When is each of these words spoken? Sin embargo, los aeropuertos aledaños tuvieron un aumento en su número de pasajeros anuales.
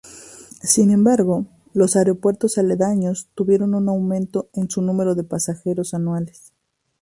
Sin 0.63 0.89
embargo, 0.89 1.45
los 1.75 1.95
aeropuertos 1.95 2.57
aledaños 2.57 3.29
tuvieron 3.35 3.75
un 3.75 3.87
aumento 3.87 4.49
en 4.53 4.67
su 4.67 4.81
número 4.81 5.13
de 5.13 5.23
pasajeros 5.23 5.93
anuales. 5.93 6.53